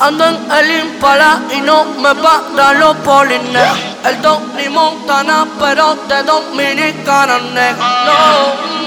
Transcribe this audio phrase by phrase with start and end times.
[0.00, 3.68] Ando en el Impala y no me para los polines.
[4.04, 7.84] El Tony Montana, pero de Dominicana, negro.
[8.06, 8.81] No.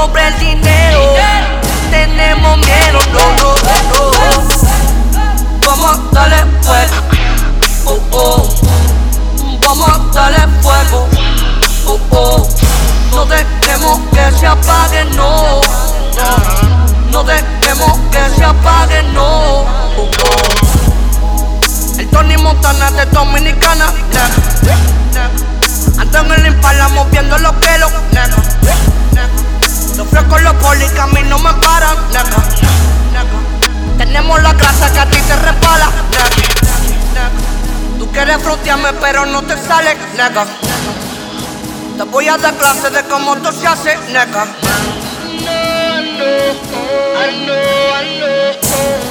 [0.00, 1.14] Sobre el dinero.
[1.90, 3.54] Tenemos miedo, no, no,
[3.90, 4.02] no.
[5.66, 6.96] Vamos a darle fuego.
[7.84, 8.48] Oh, oh.
[9.66, 11.08] Vamos a darle fuego.
[11.86, 12.48] Oh, oh.
[13.14, 15.60] No dejemos que se apague, no.
[17.12, 17.22] no.
[17.24, 19.20] Dejemos que se apague, no.
[19.22, 20.10] Oh,
[21.22, 21.60] oh.
[21.98, 25.30] El Tony Montana de Dominicana, nega.
[25.98, 28.39] Ando en el Impala moviendo los pelos, nega.
[30.30, 32.42] Frescos, los polis que a mí no me paran, nega.
[33.98, 35.88] Tenemos la clase que a ti te resbala,
[37.14, 37.30] nega.
[37.98, 40.46] Tú quieres frontearme pero no te sale, nega.
[41.96, 44.46] Te voy a dar clase de cómo esto se hace, nega.
[47.14, 49.09] Vamos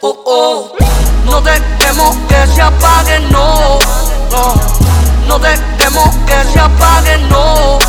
[0.00, 0.72] Oh, oh.
[1.24, 3.78] No dejemos que se apague, no.
[4.30, 4.54] No,
[5.26, 7.78] no dejemos que se apague, no.
[7.78, 7.80] Oh,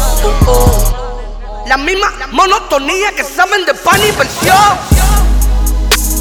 [0.48, 1.64] oh.
[1.68, 4.78] La misma monotonía que saben de pan y versión.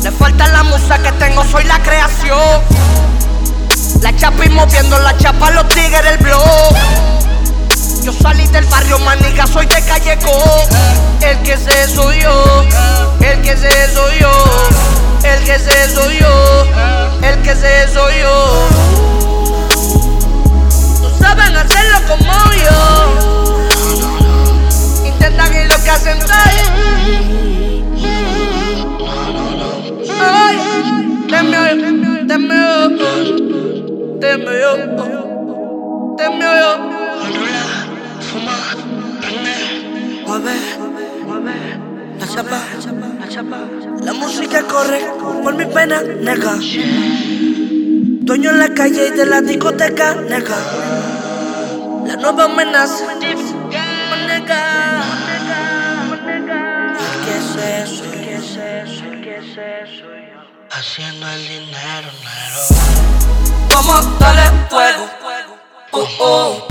[0.02, 2.62] Le falta la musa que tengo, soy la creación.
[4.02, 6.74] La chapa y moviendo la chapa, los tigres del blog.
[8.02, 10.30] Yo salí del barrio maniga, soy de Calleco.
[11.20, 12.64] El que se yo,
[13.20, 13.56] el que
[32.38, 32.88] deme yo,
[34.20, 34.72] deme yo,
[36.18, 36.72] deme yo.
[40.26, 40.56] Mueve,
[41.26, 41.56] mueve,
[42.20, 42.60] la chapa,
[43.20, 43.58] la chapa.
[44.04, 45.00] La música corre
[45.42, 46.54] por mi pena, nega.
[48.26, 50.58] Dueño en la calle y de la discoteca, nega.
[52.06, 54.64] La nueva amenaza, nega.
[57.24, 58.04] ¿Qué es eso?
[58.12, 59.04] ¿Qué es eso?
[59.22, 60.17] ¿Qué es eso?
[60.78, 62.60] Haciendo el dinero, dinero.
[63.74, 65.08] Vamos a darle fuego.
[65.90, 66.66] Oh, oh.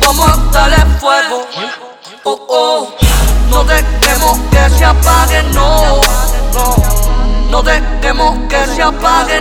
[0.00, 1.44] Vamos a darle fuego.
[2.22, 2.94] Oh, oh.
[3.50, 6.00] No dejemos que se apague, no.
[6.54, 6.76] No,
[7.50, 9.39] no dejemos que se apague,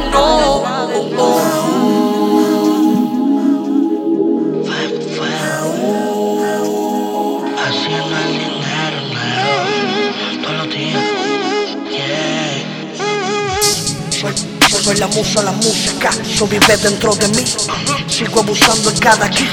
[14.19, 14.33] Soy,
[14.83, 17.45] soy la musa, la música, eso vive dentro de mí.
[18.05, 19.47] Sigo abusando en cada kit.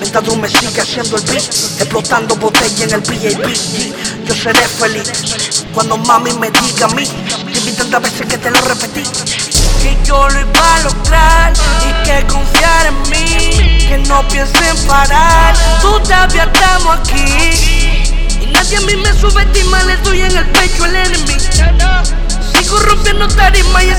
[0.00, 1.42] Mientras tú me sigue haciendo el beat,
[1.80, 3.56] explotando botella en el VIP.
[4.26, 7.04] Yo seré feliz cuando mami me diga a mí.
[7.64, 9.02] Vi tantas veces que te lo repetí.
[9.82, 11.52] Que yo lo iba a lograr
[11.88, 13.86] y que confiar en mí.
[13.88, 17.96] Que no piensen parar, todavía estamos aquí.
[18.42, 20.96] Y nadie a mí me subestima, le doy en el pecho al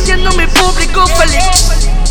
[0.04, 2.03] haciendo mi público feliz.